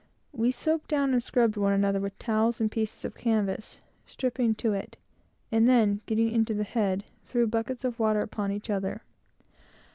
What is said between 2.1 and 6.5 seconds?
towels and pieces of canvas, stripping to it; and then, getting